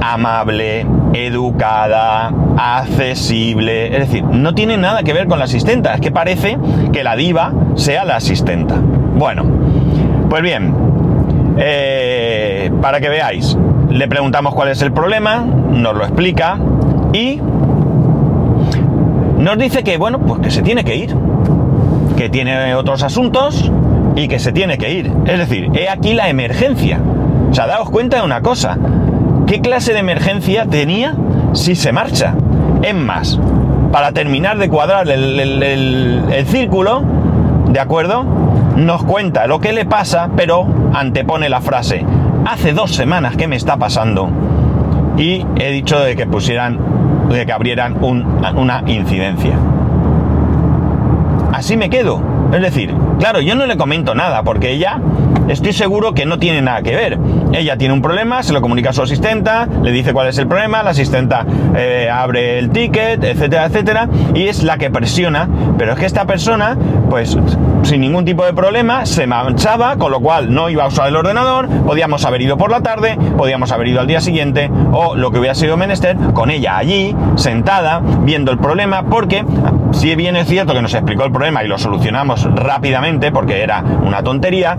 amable, 0.00 0.86
educada, 1.12 2.32
accesible. 2.56 3.94
Es 3.94 4.08
decir, 4.08 4.24
no 4.24 4.54
tiene 4.54 4.76
nada 4.76 5.02
que 5.02 5.12
ver 5.12 5.26
con 5.26 5.38
la 5.38 5.44
asistenta. 5.44 5.94
Es 5.94 6.00
que 6.00 6.10
parece 6.10 6.58
que 6.92 7.04
la 7.04 7.16
diva 7.16 7.52
sea 7.74 8.04
la 8.04 8.16
asistenta. 8.16 8.76
Bueno, 8.76 9.44
pues 10.28 10.42
bien, 10.42 10.74
eh, 11.58 12.70
para 12.80 13.00
que 13.00 13.08
veáis, 13.08 13.56
le 13.90 14.08
preguntamos 14.08 14.54
cuál 14.54 14.68
es 14.68 14.82
el 14.82 14.92
problema, 14.92 15.44
nos 15.70 15.94
lo 15.94 16.04
explica 16.04 16.58
y 17.12 17.40
nos 19.38 19.58
dice 19.58 19.84
que, 19.84 19.96
bueno, 19.98 20.20
pues 20.20 20.40
que 20.40 20.50
se 20.50 20.62
tiene 20.62 20.84
que 20.84 20.96
ir, 20.96 21.14
que 22.24 22.30
tiene 22.30 22.74
otros 22.74 23.02
asuntos 23.02 23.70
y 24.16 24.28
que 24.28 24.38
se 24.38 24.50
tiene 24.50 24.78
que 24.78 24.90
ir. 24.94 25.12
Es 25.26 25.38
decir, 25.38 25.68
he 25.74 25.90
aquí 25.90 26.14
la 26.14 26.30
emergencia. 26.30 26.98
O 27.50 27.52
sea, 27.52 27.66
daos 27.66 27.90
cuenta 27.90 28.16
de 28.16 28.22
una 28.22 28.40
cosa. 28.40 28.78
¿Qué 29.46 29.60
clase 29.60 29.92
de 29.92 29.98
emergencia 29.98 30.64
tenía 30.64 31.14
si 31.52 31.74
se 31.74 31.92
marcha? 31.92 32.34
Es 32.80 32.94
más, 32.94 33.38
para 33.92 34.12
terminar 34.12 34.56
de 34.56 34.70
cuadrar 34.70 35.06
el, 35.10 35.62
el 35.62 36.46
círculo, 36.46 37.02
¿de 37.68 37.78
acuerdo? 37.78 38.24
Nos 38.74 39.04
cuenta 39.04 39.46
lo 39.46 39.60
que 39.60 39.74
le 39.74 39.84
pasa, 39.84 40.30
pero 40.34 40.66
antepone 40.94 41.50
la 41.50 41.60
frase. 41.60 42.06
Hace 42.46 42.72
dos 42.72 42.94
semanas 42.94 43.36
que 43.36 43.48
me 43.48 43.56
está 43.56 43.76
pasando 43.76 44.30
y 45.18 45.44
he 45.56 45.70
dicho 45.72 46.00
de 46.00 46.16
que 46.16 46.26
pusieran 46.26 46.78
de 47.28 47.44
que 47.44 47.52
abrieran 47.52 48.02
una 48.02 48.82
incidencia. 48.86 49.58
Así 51.54 51.76
me 51.76 51.88
quedo. 51.88 52.20
Es 52.52 52.60
decir, 52.60 52.92
claro, 53.20 53.40
yo 53.40 53.54
no 53.54 53.64
le 53.66 53.76
comento 53.76 54.12
nada 54.16 54.42
porque 54.42 54.72
ella 54.72 55.00
estoy 55.46 55.72
seguro 55.72 56.12
que 56.12 56.26
no 56.26 56.40
tiene 56.40 56.62
nada 56.62 56.82
que 56.82 56.96
ver. 56.96 57.16
Ella 57.52 57.76
tiene 57.76 57.94
un 57.94 58.02
problema, 58.02 58.42
se 58.42 58.52
lo 58.52 58.60
comunica 58.60 58.90
a 58.90 58.92
su 58.92 59.02
asistenta, 59.02 59.68
le 59.82 59.92
dice 59.92 60.12
cuál 60.12 60.26
es 60.26 60.38
el 60.38 60.48
problema, 60.48 60.82
la 60.82 60.90
asistenta 60.90 61.46
eh, 61.76 62.08
abre 62.12 62.58
el 62.58 62.70
ticket, 62.70 63.22
etcétera, 63.22 63.66
etcétera, 63.66 64.08
y 64.34 64.48
es 64.48 64.64
la 64.64 64.78
que 64.78 64.90
presiona. 64.90 65.48
Pero 65.78 65.92
es 65.92 65.98
que 65.98 66.06
esta 66.06 66.24
persona, 66.24 66.76
pues 67.08 67.36
sin 67.82 68.00
ningún 68.00 68.24
tipo 68.24 68.44
de 68.44 68.52
problema, 68.52 69.06
se 69.06 69.26
marchaba, 69.26 69.96
con 69.96 70.10
lo 70.10 70.20
cual 70.20 70.52
no 70.52 70.70
iba 70.70 70.84
a 70.84 70.88
usar 70.88 71.08
el 71.08 71.16
ordenador, 71.16 71.68
podíamos 71.68 72.24
haber 72.24 72.42
ido 72.42 72.56
por 72.56 72.70
la 72.70 72.80
tarde, 72.80 73.16
podíamos 73.36 73.70
haber 73.70 73.88
ido 73.88 74.00
al 74.00 74.06
día 74.06 74.20
siguiente, 74.20 74.70
o 74.92 75.14
lo 75.14 75.30
que 75.30 75.38
hubiera 75.38 75.54
sido 75.54 75.76
menester, 75.76 76.16
con 76.32 76.50
ella 76.50 76.78
allí, 76.78 77.14
sentada, 77.36 78.00
viendo 78.22 78.50
el 78.50 78.58
problema, 78.58 79.04
porque 79.04 79.44
si 79.94 80.14
bien 80.14 80.36
es 80.36 80.48
cierto 80.48 80.74
que 80.74 80.82
nos 80.82 80.94
explicó 80.94 81.24
el 81.24 81.32
problema 81.32 81.64
y 81.64 81.68
lo 81.68 81.78
solucionamos 81.78 82.44
rápidamente 82.54 83.32
porque 83.32 83.62
era 83.62 83.82
una 83.82 84.22
tontería, 84.22 84.76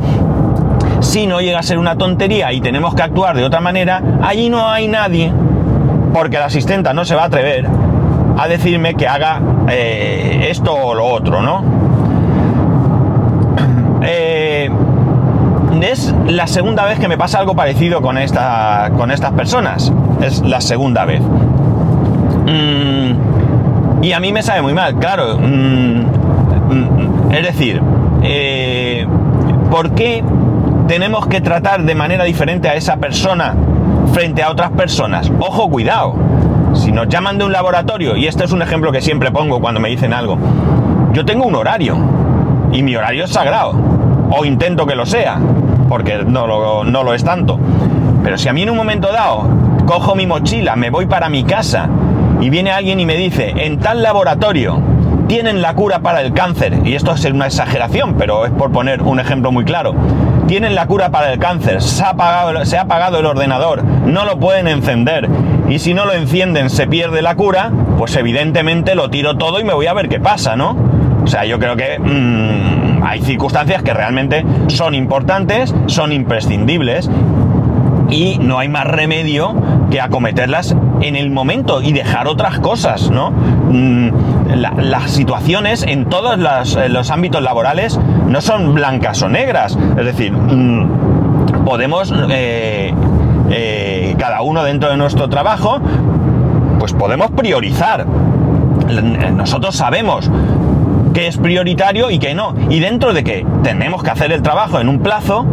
si 1.00 1.28
no 1.28 1.42
llega 1.42 1.60
a 1.60 1.64
ser 1.64 1.78
una 1.78 1.96
tontería 1.96 2.52
y 2.54 2.62
tenemos 2.62 2.96
que 2.96 3.02
actuar 3.02 3.36
de 3.36 3.44
otra 3.44 3.62
manera, 3.62 4.02
allí 4.22 4.50
no 4.50 4.70
hay 4.70 4.88
nadie, 4.88 5.32
porque 6.14 6.38
la 6.38 6.46
asistenta 6.46 6.94
no 6.94 7.06
se 7.06 7.16
va 7.16 7.24
a 7.24 7.26
atrever 7.26 7.68
a 8.38 8.48
decirme 8.48 8.96
que 8.96 9.08
haga 9.08 9.42
eh, 9.70 10.48
esto 10.50 10.74
o 10.74 10.94
lo 10.94 11.06
otro, 11.06 11.42
¿no? 11.42 11.64
Eh, 14.08 14.70
es 15.86 16.14
la 16.28 16.48
segunda 16.48 16.84
vez 16.86 17.00
que 17.00 17.08
me 17.08 17.18
pasa 17.18 17.40
algo 17.40 17.56
parecido 17.56 18.02
con, 18.02 18.18
esta, 18.18 18.92
con 18.98 19.12
estas 19.12 19.32
personas. 19.34 19.94
Es 20.22 20.42
la 20.42 20.60
segunda 20.60 21.06
vez. 21.06 21.22
Mm, 21.22 23.35
y 24.02 24.12
a 24.12 24.20
mí 24.20 24.32
me 24.32 24.42
sabe 24.42 24.62
muy 24.62 24.74
mal, 24.74 24.96
claro. 24.96 25.38
Mm, 25.38 26.02
mm, 26.70 27.32
es 27.32 27.44
decir, 27.44 27.82
eh, 28.24 29.06
¿por 29.72 29.92
qué 29.92 30.24
tenemos 30.88 31.28
que 31.28 31.42
tratar 31.42 31.84
de 31.84 31.96
manera 31.96 32.24
diferente 32.24 32.70
a 32.70 32.76
esa 32.76 32.98
persona 32.98 33.56
frente 34.14 34.44
a 34.44 34.52
otras 34.52 34.72
personas? 34.72 35.32
Ojo, 35.40 35.70
cuidado. 35.70 36.16
Si 36.74 36.92
nos 36.92 37.08
llaman 37.08 37.38
de 37.38 37.46
un 37.46 37.52
laboratorio, 37.52 38.18
y 38.18 38.28
este 38.28 38.44
es 38.44 38.52
un 38.52 38.62
ejemplo 38.62 38.92
que 38.92 39.02
siempre 39.02 39.32
pongo 39.32 39.60
cuando 39.62 39.80
me 39.80 39.90
dicen 39.90 40.14
algo, 40.14 40.38
yo 41.14 41.24
tengo 41.24 41.46
un 41.46 41.56
horario 41.56 41.98
y 42.72 42.84
mi 42.84 42.96
horario 42.96 43.24
es 43.24 43.32
sagrado, 43.32 43.74
o 44.30 44.44
intento 44.44 44.86
que 44.86 44.96
lo 44.96 45.06
sea, 45.06 45.40
porque 45.88 46.24
no 46.26 46.48
lo, 46.48 46.84
no 46.84 47.04
lo 47.04 47.14
es 47.14 47.24
tanto. 47.24 47.58
Pero 48.24 48.38
si 48.38 48.50
a 48.50 48.54
mí 48.54 48.64
en 48.64 48.72
un 48.72 48.78
momento 48.78 49.12
dado 49.12 49.48
cojo 49.86 50.16
mi 50.16 50.28
mochila, 50.28 50.76
me 50.76 50.90
voy 50.90 51.06
para 51.06 51.30
mi 51.30 51.44
casa 51.44 51.88
y 52.42 52.50
viene 52.50 52.72
alguien 52.72 53.00
y 53.00 53.06
me 53.06 53.16
dice, 53.16 53.54
en 53.58 53.80
tal 53.80 54.04
laboratorio 54.04 54.80
tienen 55.28 55.62
la 55.62 55.74
cura 55.74 56.00
para 56.00 56.22
el 56.22 56.34
cáncer, 56.34 56.80
y 56.84 56.94
esto 56.94 57.12
es 57.14 57.26
una 57.26 57.48
exageración, 57.48 58.16
pero 58.18 58.46
es 58.46 58.52
por 58.52 58.72
poner 58.72 59.02
un 59.02 59.20
ejemplo 59.20 59.52
muy 59.52 59.66
claro, 59.66 59.96
tienen 60.48 60.76
la 60.76 60.86
cura 60.86 61.10
para 61.10 61.34
el 61.34 61.40
cáncer, 61.40 61.82
se 61.82 62.04
ha 62.04 62.10
apagado, 62.10 62.64
se 62.66 62.78
ha 62.78 62.82
apagado 62.82 63.20
el 63.20 63.26
ordenador, 63.26 63.84
no 63.84 64.26
lo 64.26 64.40
pueden 64.40 64.68
encender, 64.68 65.28
y 65.68 65.80
si 65.80 65.94
no 65.94 66.06
lo 66.06 66.14
encienden 66.14 66.70
se 66.70 66.86
pierde 66.86 67.24
la 67.24 67.36
cura, 67.36 67.72
pues 67.98 68.16
evidentemente 68.16 68.94
lo 68.94 69.10
tiro 69.10 69.36
todo 69.38 69.60
y 69.60 69.64
me 69.64 69.74
voy 69.74 69.88
a 69.88 69.94
ver 69.94 70.10
qué 70.10 70.20
pasa, 70.20 70.56
¿no? 70.56 70.78
O 71.24 71.28
sea, 71.28 71.44
yo 71.46 71.58
creo 71.58 71.76
que 71.76 71.98
mmm, 71.98 73.04
hay 73.04 73.22
circunstancias 73.22 73.82
que 73.82 73.96
realmente 73.96 74.46
son 74.68 74.94
importantes, 74.94 75.74
son 75.88 76.12
imprescindibles 76.12 77.10
y 78.12 78.38
no 78.40 78.60
hay 78.60 78.70
más 78.70 78.86
remedio 78.86 79.56
que 79.90 80.02
acometerlas 80.02 80.76
en 81.02 81.16
el 81.16 81.32
momento 81.32 81.82
y 81.82 81.94
dejar 81.94 82.28
otras 82.28 82.60
cosas, 82.60 83.10
¿no? 83.12 83.32
Mm, 83.32 84.10
la, 84.56 84.74
las 84.78 85.12
situaciones 85.12 85.84
en 85.84 86.06
todos 86.06 86.38
las, 86.38 86.78
los 86.90 87.12
ámbitos 87.12 87.42
laborales 87.42 88.00
no 88.28 88.42
son 88.42 88.74
blancas 88.74 89.22
o 89.22 89.30
negras, 89.30 89.78
es 89.98 90.06
decir, 90.06 90.32
mmm, 90.32 91.64
podemos, 91.66 92.14
eh, 92.30 92.94
eh, 93.50 94.16
cada 94.18 94.42
uno 94.42 94.64
dentro 94.64 94.90
de 94.90 94.98
nuestro 94.98 95.30
trabajo, 95.30 95.80
pues 96.80 96.94
podemos 96.94 97.32
priorizar. 97.32 98.06
Nosotros 99.34 99.76
sabemos 99.76 100.30
qué 101.14 101.28
es 101.28 101.38
prioritario 101.38 102.12
y 102.12 102.20
qué 102.20 102.36
no. 102.36 102.54
Y 102.70 102.80
dentro 102.80 103.14
de 103.14 103.24
que 103.24 103.46
tenemos 103.64 104.04
que 104.04 104.12
hacer 104.12 104.32
el 104.32 104.42
trabajo 104.42 104.80
en 104.80 104.90
un 104.90 105.00
plazo, 105.00 105.46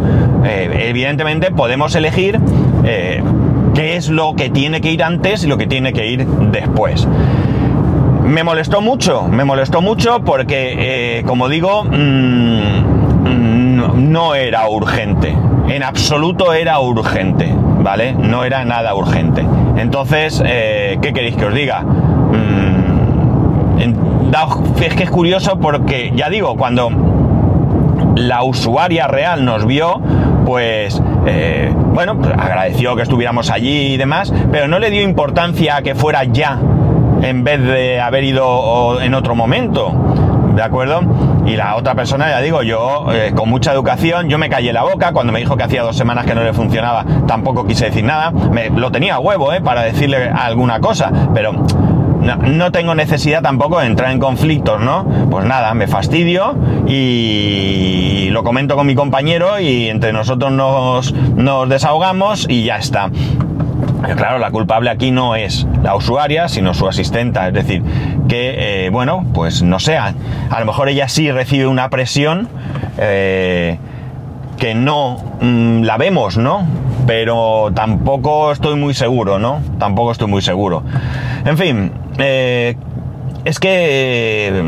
eh, 0.43 0.87
evidentemente 0.89 1.51
podemos 1.51 1.95
elegir 1.95 2.39
eh, 2.83 3.23
qué 3.73 3.95
es 3.95 4.09
lo 4.09 4.35
que 4.35 4.49
tiene 4.49 4.81
que 4.81 4.91
ir 4.91 5.03
antes 5.03 5.43
y 5.43 5.47
lo 5.47 5.57
que 5.57 5.67
tiene 5.67 5.93
que 5.93 6.07
ir 6.07 6.25
después. 6.25 7.07
Me 8.23 8.43
molestó 8.43 8.81
mucho, 8.81 9.27
me 9.27 9.43
molestó 9.43 9.81
mucho 9.81 10.21
porque, 10.23 11.19
eh, 11.19 11.23
como 11.25 11.49
digo, 11.49 11.83
mmm, 11.83 13.03
no 14.11 14.35
era 14.35 14.67
urgente. 14.69 15.35
En 15.67 15.83
absoluto 15.83 16.53
era 16.53 16.79
urgente, 16.79 17.53
¿vale? 17.79 18.13
No 18.13 18.43
era 18.43 18.63
nada 18.65 18.95
urgente. 18.95 19.45
Entonces, 19.77 20.41
eh, 20.45 20.97
¿qué 21.01 21.13
queréis 21.13 21.35
que 21.35 21.45
os 21.45 21.53
diga? 21.53 21.81
Mm, 21.81 22.73
es 24.81 24.95
que 24.95 25.03
es 25.03 25.11
curioso 25.11 25.59
porque, 25.59 26.11
ya 26.15 26.29
digo, 26.29 26.55
cuando 26.55 26.89
la 28.15 28.43
usuaria 28.43 29.07
real 29.07 29.45
nos 29.45 29.65
vio, 29.65 30.01
pues 30.45 31.01
eh, 31.25 31.71
bueno, 31.75 32.17
pues 32.17 32.31
agradeció 32.31 32.95
que 32.95 33.03
estuviéramos 33.03 33.49
allí 33.49 33.93
y 33.93 33.97
demás, 33.97 34.33
pero 34.51 34.67
no 34.67 34.79
le 34.79 34.89
dio 34.89 35.01
importancia 35.01 35.77
a 35.77 35.81
que 35.81 35.95
fuera 35.95 36.23
ya 36.23 36.59
en 37.21 37.43
vez 37.43 37.63
de 37.63 38.01
haber 38.01 38.23
ido 38.23 39.01
en 39.01 39.13
otro 39.13 39.35
momento. 39.35 39.93
¿De 40.55 40.61
acuerdo? 40.61 41.01
Y 41.47 41.55
la 41.55 41.75
otra 41.75 41.95
persona, 41.95 42.29
ya 42.29 42.39
digo, 42.39 42.61
yo 42.61 43.07
eh, 43.11 43.33
con 43.35 43.49
mucha 43.49 43.73
educación, 43.73 44.29
yo 44.29 44.37
me 44.37 44.49
callé 44.49 44.71
la 44.71 44.83
boca, 44.83 45.11
cuando 45.11 45.33
me 45.33 45.39
dijo 45.39 45.57
que 45.57 45.63
hacía 45.63 45.81
dos 45.81 45.97
semanas 45.97 46.25
que 46.25 46.35
no 46.35 46.43
le 46.43 46.53
funcionaba, 46.53 47.03
tampoco 47.27 47.65
quise 47.65 47.85
decir 47.85 48.03
nada, 48.03 48.29
me, 48.31 48.69
lo 48.69 48.91
tenía 48.91 49.15
a 49.15 49.19
huevo, 49.19 49.51
¿eh? 49.51 49.61
Para 49.61 49.81
decirle 49.81 50.29
alguna 50.29 50.79
cosa, 50.79 51.11
pero 51.33 51.53
no, 52.23 52.35
no, 52.37 52.71
tengo 52.71 52.95
necesidad 52.95 53.41
tampoco 53.41 53.79
de 53.79 53.87
entrar 53.87 54.11
en 54.11 54.19
conflictos, 54.19 54.79
¿no? 54.81 55.05
Pues 55.29 55.45
nada, 55.45 55.73
me 55.73 55.87
fastidio 55.87 56.55
y 56.87 58.29
lo 58.31 58.43
comento 58.43 58.75
con 58.75 58.87
mi 58.87 58.95
compañero 58.95 59.59
y 59.59 59.89
entre 59.89 60.13
nosotros 60.13 60.51
nos, 60.51 61.13
nos 61.13 61.69
desahogamos 61.69 62.45
y 62.49 62.63
ya 62.63 62.77
está. 62.77 63.09
Claro, 64.15 64.37
la 64.37 64.51
culpable 64.51 64.89
aquí 64.89 65.11
no 65.11 65.35
es 65.35 65.65
la 65.81 65.95
usuaria, 65.95 66.49
sino 66.49 66.73
su 66.73 66.87
asistenta. 66.87 67.47
Es 67.47 67.53
decir, 67.53 67.81
que, 68.27 68.85
eh, 68.85 68.89
bueno, 68.89 69.25
pues 69.33 69.63
no 69.63 69.79
sea. 69.79 70.13
A 70.49 70.59
lo 70.59 70.65
mejor 70.65 70.89
ella 70.89 71.07
sí 71.07 71.31
recibe 71.31 71.67
una 71.67 71.89
presión 71.89 72.49
eh, 72.97 73.77
que 74.57 74.75
no 74.75 75.17
mmm, 75.39 75.83
la 75.83 75.97
vemos, 75.97 76.37
¿no? 76.37 76.65
Pero 77.07 77.71
tampoco 77.73 78.51
estoy 78.51 78.75
muy 78.75 78.93
seguro, 78.93 79.39
¿no? 79.39 79.61
Tampoco 79.79 80.11
estoy 80.11 80.27
muy 80.27 80.41
seguro. 80.41 80.83
En 81.45 81.57
fin, 81.57 81.91
eh, 82.17 82.75
es 83.45 83.59
que, 83.59 84.63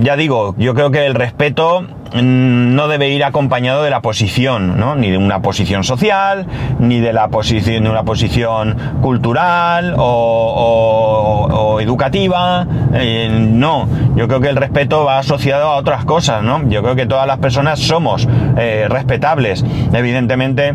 ya 0.00 0.16
digo, 0.16 0.56
yo 0.58 0.74
creo 0.74 0.90
que 0.90 1.06
el 1.06 1.14
respeto 1.14 1.82
mm, 1.82 2.74
no 2.74 2.88
debe 2.88 3.10
ir 3.10 3.22
acompañado 3.22 3.84
de 3.84 3.90
la 3.90 4.00
posición, 4.00 4.78
¿no? 4.80 4.96
Ni 4.96 5.10
de 5.10 5.18
una 5.18 5.42
posición 5.42 5.84
social, 5.84 6.44
ni 6.80 6.98
de 6.98 7.12
la 7.12 7.28
posición 7.28 7.84
de 7.84 7.90
una 7.90 8.02
posición 8.02 8.76
cultural 9.00 9.94
o, 9.96 10.02
o, 10.02 11.54
o 11.54 11.80
educativa. 11.80 12.66
Eh, 12.94 13.28
no, 13.30 13.88
yo 14.16 14.26
creo 14.26 14.40
que 14.40 14.48
el 14.48 14.56
respeto 14.56 15.04
va 15.04 15.18
asociado 15.18 15.68
a 15.68 15.76
otras 15.76 16.04
cosas, 16.04 16.42
¿no? 16.42 16.68
Yo 16.68 16.82
creo 16.82 16.96
que 16.96 17.06
todas 17.06 17.28
las 17.28 17.38
personas 17.38 17.78
somos 17.78 18.26
eh, 18.56 18.86
respetables. 18.88 19.64
Evidentemente, 19.92 20.74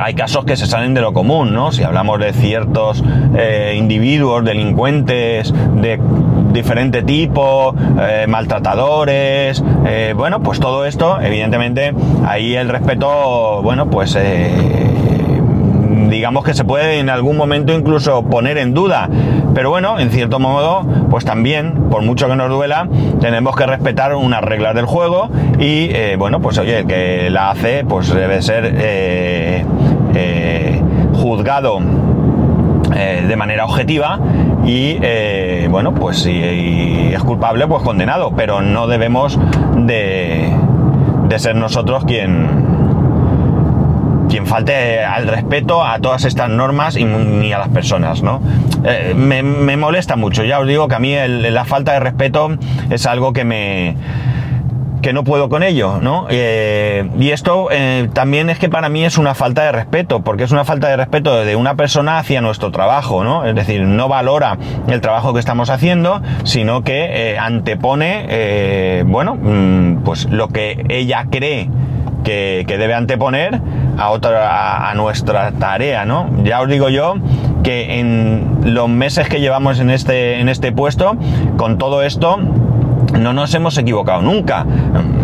hay 0.00 0.14
casos 0.14 0.44
que 0.44 0.56
se 0.56 0.66
salen 0.66 0.94
de 0.94 1.00
lo 1.00 1.12
común, 1.12 1.54
¿no? 1.54 1.72
Si 1.72 1.82
hablamos 1.82 2.18
de 2.18 2.32
ciertos 2.32 3.02
eh, 3.36 3.74
individuos, 3.76 4.44
delincuentes 4.44 5.52
de 5.76 6.00
diferente 6.52 7.02
tipo, 7.02 7.74
eh, 8.00 8.26
maltratadores, 8.28 9.62
eh, 9.86 10.14
bueno, 10.16 10.42
pues 10.42 10.60
todo 10.60 10.84
esto, 10.86 11.20
evidentemente, 11.20 11.94
ahí 12.26 12.54
el 12.54 12.68
respeto, 12.68 13.60
bueno, 13.62 13.90
pues 13.90 14.16
digamos 16.08 16.44
que 16.44 16.54
se 16.54 16.64
puede 16.64 17.00
en 17.00 17.08
algún 17.10 17.36
momento 17.36 17.72
incluso 17.72 18.22
poner 18.22 18.58
en 18.58 18.72
duda. 18.72 19.08
Pero 19.52 19.70
bueno, 19.70 19.98
en 20.00 20.10
cierto 20.10 20.40
modo, 20.40 20.84
pues 21.10 21.24
también, 21.24 21.88
por 21.90 22.02
mucho 22.02 22.28
que 22.28 22.34
nos 22.34 22.48
duela, 22.50 22.88
tenemos 23.20 23.54
que 23.54 23.66
respetar 23.66 24.14
unas 24.14 24.42
reglas 24.42 24.74
del 24.74 24.86
juego 24.86 25.28
y 25.58 25.90
bueno, 26.16 26.40
pues 26.40 26.58
oye, 26.58 26.80
el 26.80 26.86
que 26.86 27.30
la 27.30 27.50
hace, 27.50 27.84
pues 27.84 28.12
debe 28.12 28.42
ser 28.42 28.64
juzgado 31.44 31.78
de 32.90 33.36
manera 33.36 33.66
objetiva 33.66 34.18
y 34.64 34.96
bueno, 35.68 35.92
pues 35.94 36.20
si 36.22 37.12
es 37.12 37.22
culpable, 37.22 37.66
pues 37.66 37.82
condenado, 37.82 38.32
pero 38.34 38.62
no 38.62 38.86
debemos 38.86 39.38
de, 39.76 40.50
de 41.28 41.38
ser 41.38 41.54
nosotros 41.56 42.04
quien 42.06 42.64
quien 44.30 44.46
falte 44.46 45.04
al 45.04 45.28
respeto 45.28 45.84
a 45.84 45.98
todas 45.98 46.24
estas 46.24 46.48
normas 46.48 46.96
y 46.96 47.04
ni 47.04 47.52
a 47.52 47.58
las 47.58 47.68
personas, 47.68 48.22
¿no? 48.22 48.40
Eh, 48.84 49.12
me, 49.14 49.42
me, 49.42 49.76
molesta 49.76 50.16
mucho, 50.16 50.44
ya 50.44 50.58
os 50.60 50.66
digo 50.66 50.88
que 50.88 50.94
a 50.94 50.98
mí 50.98 51.12
el, 51.12 51.52
la 51.52 51.64
falta 51.66 51.92
de 51.92 52.00
respeto 52.00 52.56
es 52.90 53.04
algo 53.06 53.34
que 53.34 53.44
me 53.44 53.96
que 55.04 55.12
no 55.12 55.22
puedo 55.22 55.50
con 55.50 55.62
ello, 55.62 55.98
¿no? 56.00 56.26
Eh, 56.30 57.06
y 57.20 57.28
esto 57.28 57.68
eh, 57.70 58.08
también 58.14 58.48
es 58.48 58.58
que 58.58 58.70
para 58.70 58.88
mí 58.88 59.04
es 59.04 59.18
una 59.18 59.34
falta 59.34 59.62
de 59.62 59.70
respeto, 59.70 60.22
porque 60.22 60.44
es 60.44 60.50
una 60.50 60.64
falta 60.64 60.88
de 60.88 60.96
respeto 60.96 61.44
de 61.44 61.56
una 61.56 61.74
persona 61.74 62.18
hacia 62.18 62.40
nuestro 62.40 62.70
trabajo, 62.70 63.22
¿no? 63.22 63.44
Es 63.44 63.54
decir, 63.54 63.82
no 63.82 64.08
valora 64.08 64.56
el 64.88 65.02
trabajo 65.02 65.34
que 65.34 65.40
estamos 65.40 65.68
haciendo, 65.68 66.22
sino 66.44 66.84
que 66.84 67.32
eh, 67.32 67.38
antepone, 67.38 69.02
bueno, 69.04 69.34
mmm, 69.34 70.04
pues 70.04 70.24
lo 70.30 70.48
que 70.48 70.86
ella 70.88 71.26
cree 71.30 71.68
que, 72.24 72.64
debe 72.66 72.94
anteponer 72.94 73.60
a, 73.98 74.90
a, 74.90 74.94
nuestra 74.94 75.52
tarea, 75.52 76.06
¿no? 76.06 76.30
Ya 76.44 76.62
os 76.62 76.68
digo 76.68 76.88
yo 76.88 77.16
que 77.62 78.00
en 78.00 78.60
los 78.64 78.88
meses 78.88 79.28
que 79.28 79.40
llevamos 79.40 79.80
en 79.80 79.90
este, 79.90 80.40
en 80.40 80.48
este 80.48 80.72
puesto, 80.72 81.16
con 81.58 81.76
todo 81.76 82.02
esto, 82.02 82.38
no 83.18 83.32
nos 83.32 83.54
hemos 83.54 83.76
equivocado 83.78 84.22
nunca. 84.22 84.66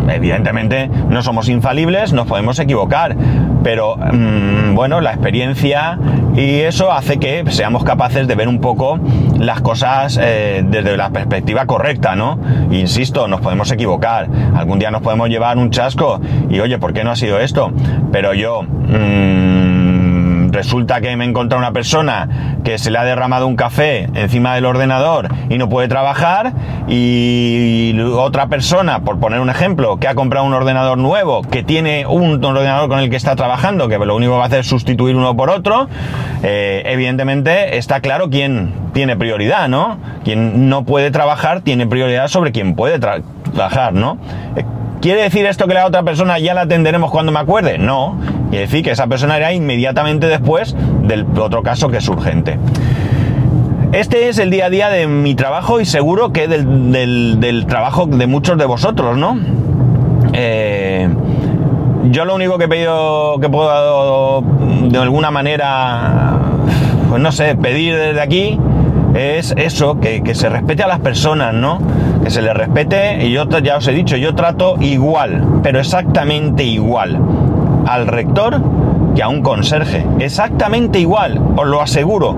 Evidentemente 0.08 0.88
no 0.88 1.22
somos 1.22 1.48
infalibles, 1.48 2.12
nos 2.12 2.26
podemos 2.26 2.58
equivocar, 2.58 3.16
pero 3.62 3.96
mm, 3.96 4.74
bueno, 4.74 5.00
la 5.00 5.12
experiencia 5.12 5.98
y 6.34 6.60
eso 6.60 6.92
hace 6.92 7.18
que 7.18 7.44
seamos 7.50 7.84
capaces 7.84 8.26
de 8.26 8.34
ver 8.34 8.48
un 8.48 8.60
poco 8.60 8.98
las 9.38 9.60
cosas 9.60 10.18
eh, 10.20 10.64
desde 10.66 10.96
la 10.96 11.10
perspectiva 11.10 11.66
correcta, 11.66 12.16
¿no? 12.16 12.38
Insisto, 12.70 13.28
nos 13.28 13.40
podemos 13.40 13.70
equivocar, 13.70 14.28
algún 14.54 14.78
día 14.78 14.90
nos 14.90 15.02
podemos 15.02 15.28
llevar 15.28 15.58
un 15.58 15.70
chasco 15.70 16.20
y 16.48 16.60
oye, 16.60 16.78
¿por 16.78 16.92
qué 16.92 17.04
no 17.04 17.10
ha 17.10 17.16
sido 17.16 17.38
esto? 17.40 17.72
Pero 18.12 18.34
yo... 18.34 18.62
Mm, 18.62 19.79
resulta 20.50 21.00
que 21.00 21.16
me 21.16 21.24
he 21.24 21.28
encontrado 21.28 21.60
una 21.60 21.72
persona 21.72 22.56
que 22.64 22.78
se 22.78 22.90
le 22.90 22.98
ha 22.98 23.04
derramado 23.04 23.46
un 23.46 23.56
café 23.56 24.08
encima 24.14 24.54
del 24.54 24.66
ordenador 24.66 25.28
y 25.48 25.58
no 25.58 25.68
puede 25.68 25.88
trabajar 25.88 26.52
y 26.88 27.98
otra 28.14 28.48
persona, 28.48 29.00
por 29.00 29.18
poner 29.18 29.40
un 29.40 29.50
ejemplo, 29.50 29.98
que 29.98 30.08
ha 30.08 30.14
comprado 30.14 30.44
un 30.46 30.54
ordenador 30.54 30.98
nuevo, 30.98 31.42
que 31.42 31.62
tiene 31.62 32.06
un 32.06 32.44
ordenador 32.44 32.88
con 32.88 32.98
el 32.98 33.10
que 33.10 33.16
está 33.16 33.36
trabajando, 33.36 33.88
que 33.88 33.98
lo 33.98 34.16
único 34.16 34.32
que 34.32 34.38
va 34.38 34.44
a 34.44 34.46
hacer 34.46 34.60
es 34.60 34.66
sustituir 34.66 35.16
uno 35.16 35.36
por 35.36 35.50
otro, 35.50 35.88
eh, 36.42 36.82
evidentemente 36.86 37.76
está 37.78 38.00
claro 38.00 38.30
quién 38.30 38.72
tiene 38.92 39.16
prioridad, 39.16 39.68
¿no? 39.68 39.98
Quien 40.24 40.68
no 40.68 40.84
puede 40.84 41.10
trabajar 41.10 41.60
tiene 41.60 41.86
prioridad 41.86 42.28
sobre 42.28 42.52
quien 42.52 42.74
puede 42.74 42.98
trabajar, 42.98 43.92
¿no? 43.92 44.18
¿Quiere 45.00 45.22
decir 45.22 45.46
esto 45.46 45.66
que 45.66 45.72
la 45.72 45.86
otra 45.86 46.02
persona 46.02 46.38
ya 46.38 46.52
la 46.52 46.62
atenderemos 46.62 47.10
cuando 47.10 47.32
me 47.32 47.38
acuerde? 47.38 47.78
No. 47.78 48.18
Quiere 48.50 48.66
decir 48.66 48.82
que 48.82 48.90
esa 48.90 49.06
persona 49.06 49.38
irá 49.38 49.52
inmediatamente 49.52 50.26
después 50.26 50.74
del 51.04 51.24
otro 51.38 51.62
caso 51.62 51.88
que 51.88 51.98
es 51.98 52.08
urgente. 52.08 52.58
Este 53.92 54.28
es 54.28 54.38
el 54.38 54.50
día 54.50 54.66
a 54.66 54.70
día 54.70 54.88
de 54.88 55.06
mi 55.06 55.36
trabajo 55.36 55.80
y 55.80 55.84
seguro 55.84 56.32
que 56.32 56.48
del, 56.48 57.64
trabajo 57.68 58.06
de 58.06 58.26
muchos 58.26 58.58
de 58.58 58.64
vosotros, 58.64 59.16
¿no? 59.16 59.38
Eh, 60.32 61.08
yo 62.10 62.24
lo 62.24 62.34
único 62.34 62.58
que 62.58 62.64
he 62.64 62.68
pedido, 62.68 63.38
que 63.40 63.48
puedo 63.48 64.42
de 64.82 64.98
alguna 64.98 65.30
manera, 65.30 66.36
pues 67.08 67.22
no 67.22 67.30
sé, 67.30 67.54
pedir 67.54 67.96
desde 67.96 68.20
aquí 68.20 68.58
es 69.14 69.54
eso, 69.56 70.00
que, 70.00 70.22
se 70.34 70.48
respete 70.48 70.82
a 70.82 70.88
las 70.88 71.00
personas, 71.00 71.54
¿no? 71.54 71.78
que 72.22 72.30
se 72.30 72.42
le 72.42 72.52
respete 72.52 73.24
y 73.24 73.32
yo 73.32 73.48
ya 73.60 73.76
os 73.76 73.88
he 73.88 73.92
dicho, 73.92 74.16
yo 74.16 74.34
trato 74.34 74.76
igual, 74.80 75.60
pero 75.62 75.80
exactamente 75.80 76.64
igual 76.64 77.18
al 77.86 78.06
rector 78.06 78.60
que 79.14 79.22
a 79.22 79.28
un 79.28 79.42
conserje. 79.42 80.06
Exactamente 80.18 80.98
igual, 80.98 81.40
os 81.56 81.66
lo 81.66 81.80
aseguro. 81.80 82.36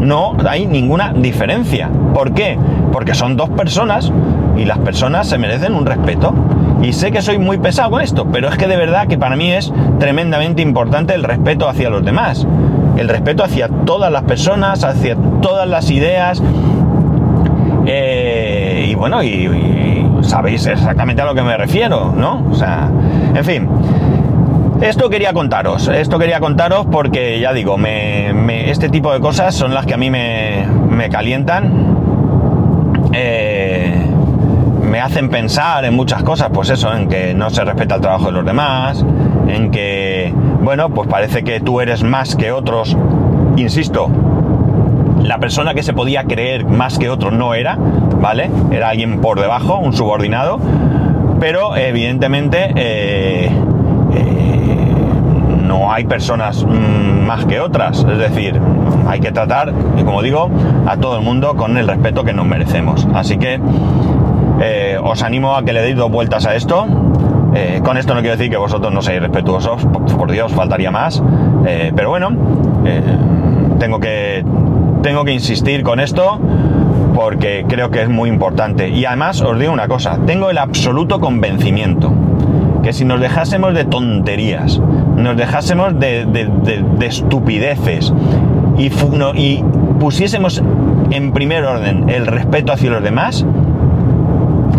No 0.00 0.36
hay 0.48 0.66
ninguna 0.66 1.12
diferencia. 1.12 1.88
¿Por 2.14 2.32
qué? 2.32 2.58
Porque 2.92 3.14
son 3.14 3.36
dos 3.36 3.50
personas 3.50 4.12
y 4.56 4.64
las 4.64 4.78
personas 4.78 5.28
se 5.28 5.38
merecen 5.38 5.74
un 5.74 5.86
respeto. 5.86 6.32
Y 6.82 6.92
sé 6.92 7.10
que 7.10 7.22
soy 7.22 7.38
muy 7.38 7.58
pesado 7.58 7.90
con 7.90 8.02
esto, 8.02 8.26
pero 8.30 8.48
es 8.48 8.56
que 8.56 8.68
de 8.68 8.76
verdad 8.76 9.06
que 9.06 9.18
para 9.18 9.36
mí 9.36 9.50
es 9.50 9.72
tremendamente 9.98 10.62
importante 10.62 11.14
el 11.14 11.24
respeto 11.24 11.68
hacia 11.68 11.90
los 11.90 12.04
demás. 12.04 12.46
El 12.96 13.08
respeto 13.08 13.44
hacia 13.44 13.68
todas 13.68 14.10
las 14.10 14.22
personas, 14.22 14.84
hacia 14.84 15.16
todas 15.40 15.68
las 15.68 15.90
ideas, 15.90 16.42
eh, 17.86 18.86
y 18.88 18.94
bueno, 18.94 19.22
y, 19.22 20.06
sabéis 20.22 20.66
exactamente 20.66 21.22
a 21.22 21.24
lo 21.24 21.34
que 21.34 21.42
me 21.42 21.56
refiero, 21.56 22.12
¿no? 22.16 22.44
O 22.50 22.54
sea, 22.54 22.90
en 23.34 23.44
fin. 23.44 23.68
Esto 24.80 25.08
quería 25.08 25.32
contaros, 25.32 25.88
esto 25.88 26.18
quería 26.18 26.38
contaros 26.38 26.86
porque 26.90 27.40
ya 27.40 27.52
digo, 27.52 27.76
este 28.48 28.90
tipo 28.90 29.12
de 29.12 29.20
cosas 29.20 29.54
son 29.54 29.72
las 29.72 29.86
que 29.86 29.94
a 29.94 29.96
mí 29.96 30.10
me, 30.10 30.66
me 30.90 31.08
calientan, 31.08 33.08
eh, 33.12 33.94
me 34.82 35.00
hacen 35.00 35.30
pensar 35.30 35.84
en 35.86 35.94
muchas 35.94 36.22
cosas, 36.22 36.50
pues 36.52 36.68
eso, 36.68 36.94
en 36.94 37.08
que 37.08 37.32
no 37.32 37.48
se 37.50 37.64
respeta 37.64 37.96
el 37.96 38.00
trabajo 38.02 38.26
de 38.26 38.32
los 38.32 38.44
demás, 38.44 39.04
en 39.48 39.70
que, 39.70 40.32
bueno, 40.60 40.90
pues 40.90 41.08
parece 41.08 41.42
que 41.42 41.60
tú 41.60 41.80
eres 41.80 42.02
más 42.02 42.36
que 42.36 42.52
otros, 42.52 42.96
insisto, 43.56 44.10
la 45.22 45.38
persona 45.38 45.74
que 45.74 45.82
se 45.82 45.94
podía 45.94 46.24
creer 46.24 46.66
más 46.66 46.98
que 46.98 47.08
otro 47.08 47.30
no 47.30 47.54
era, 47.54 47.76
¿vale? 47.76 48.50
Era 48.70 48.90
alguien 48.90 49.20
por 49.20 49.40
debajo, 49.40 49.78
un 49.78 49.94
subordinado, 49.94 50.60
pero 51.40 51.76
evidentemente 51.76 52.72
eh, 52.76 53.50
eh, 54.14 54.55
no 55.66 55.92
hay 55.92 56.04
personas 56.04 56.64
mm, 56.64 57.26
más 57.26 57.44
que 57.46 57.60
otras, 57.60 58.06
es 58.10 58.18
decir, 58.18 58.60
hay 59.08 59.20
que 59.20 59.32
tratar, 59.32 59.72
como 60.04 60.22
digo, 60.22 60.50
a 60.86 60.96
todo 60.96 61.18
el 61.18 61.24
mundo 61.24 61.56
con 61.56 61.76
el 61.76 61.86
respeto 61.86 62.24
que 62.24 62.32
nos 62.32 62.46
merecemos. 62.46 63.06
Así 63.14 63.36
que 63.36 63.60
eh, 64.60 64.98
os 65.02 65.22
animo 65.22 65.56
a 65.56 65.64
que 65.64 65.72
le 65.72 65.82
deis 65.82 65.96
dos 65.96 66.10
vueltas 66.10 66.46
a 66.46 66.54
esto. 66.54 66.86
con 67.82 67.96
esto 67.96 68.14
no 68.14 68.20
quiero 68.20 68.36
decir 68.36 68.50
que 68.50 68.58
vosotros 68.58 68.92
no 68.92 69.00
seáis 69.00 69.20
respetuosos, 69.22 69.84
por, 69.86 70.30
Dios, 70.30 70.52
faltaría 70.52 70.90
más. 70.90 71.22
pero 71.94 72.10
bueno, 72.10 72.30
tengo 73.78 73.98
que 73.98 74.44
tengo 75.02 75.24
que 75.24 75.32
insistir 75.32 75.82
con 75.82 76.00
esto 76.00 76.40
porque 77.14 77.64
creo 77.68 77.90
que 77.90 78.02
es 78.02 78.08
muy 78.08 78.28
importante. 78.28 78.88
Y 78.90 79.04
además 79.04 79.40
os 79.40 79.58
digo 79.58 79.72
una 79.72 79.88
cosa, 79.88 80.18
tengo 80.26 80.50
el 80.50 80.58
absoluto 80.58 81.18
convencimiento 81.20 82.12
que 82.82 82.92
si 82.92 83.04
nos 83.04 83.20
dejásemos 83.20 83.74
de 83.74 83.84
tonterías, 83.84 84.80
nos 85.16 85.36
dejásemos 85.36 85.98
de, 85.98 86.26
estupideces 87.00 88.12
y, 88.78 88.90
pusiésemos 90.00 90.62
en 91.10 91.32
primer 91.32 91.64
orden 91.64 92.08
el 92.08 92.26
respeto 92.26 92.72
hacia 92.72 92.90
los 92.90 93.02
demás, 93.02 93.44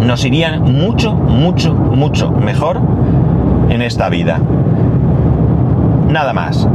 nos 0.06 0.24
iría 0.24 0.60
mucho, 0.60 1.14
mucho, 1.14 1.74
mucho 1.74 2.32
mejor 2.32 2.80
en 3.70 3.82
esta 3.82 4.10
vida. 4.10 4.40
Nada 6.10 6.34
más. 6.34 6.68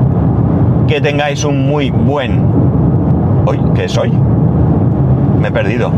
Que 0.89 1.01
tengáis 1.01 1.45
un 1.45 1.67
muy 1.67 1.91
buen 1.91 2.63
¿Hoy? 3.45 3.59
¿Qué 3.75 3.85
es 3.85 3.99
hoy? 3.99 4.13
Me 5.41 5.49
he 5.49 5.51
perdido. 5.51 5.91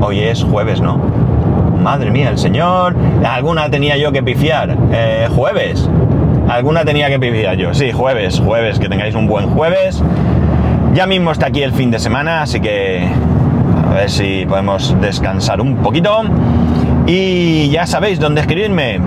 Hoy 0.00 0.20
es 0.20 0.44
jueves, 0.44 0.80
¿no? 0.80 0.98
Madre 1.82 2.12
mía, 2.12 2.30
el 2.30 2.38
señor. 2.38 2.94
¿Alguna 3.24 3.68
tenía 3.70 3.96
yo 3.96 4.12
que 4.12 4.22
pifiar? 4.22 4.76
Eh, 4.92 5.26
¿Jueves? 5.34 5.90
¿Alguna 6.48 6.84
tenía 6.84 7.08
que 7.08 7.18
pifiar 7.18 7.56
yo? 7.56 7.74
Sí, 7.74 7.92
jueves, 7.92 8.40
jueves. 8.40 8.78
Que 8.78 8.88
tengáis 8.88 9.14
un 9.14 9.26
buen 9.26 9.48
jueves. 9.48 10.02
Ya 10.94 11.06
mismo 11.06 11.32
está 11.32 11.46
aquí 11.46 11.62
el 11.62 11.72
fin 11.72 11.90
de 11.90 11.98
semana, 11.98 12.42
así 12.42 12.60
que 12.60 13.08
a 13.88 13.94
ver 13.94 14.10
si 14.10 14.46
podemos 14.46 14.94
descansar 15.00 15.60
un 15.60 15.76
poquito. 15.76 16.22
Y 17.06 17.68
ya 17.70 17.86
sabéis 17.86 18.20
dónde 18.20 18.40
escribirme. 18.42 19.00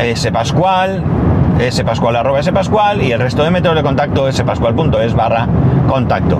S 0.00 0.30
Pascual, 0.32 1.02
spascual 1.70 2.16
arroba 2.16 2.42
spascual 2.42 3.02
y 3.02 3.12
el 3.12 3.20
resto 3.20 3.44
de 3.44 3.50
métodos 3.50 3.76
de 3.76 3.82
contacto 3.82 4.32
spascual.es 4.32 5.14
barra 5.14 5.46
contacto. 5.88 6.38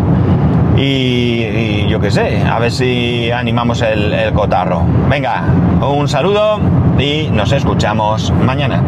Y, 0.76 1.86
yo 1.88 2.00
qué 2.00 2.10
sé, 2.10 2.42
a 2.42 2.58
ver 2.58 2.70
si 2.70 3.30
animamos 3.30 3.82
el 3.82 4.32
cotarro. 4.32 4.82
Venga, 5.10 5.42
un 5.86 6.08
saludo 6.08 6.58
y 6.98 7.28
nos 7.30 7.52
escuchamos 7.52 8.32
mañana. 8.32 8.82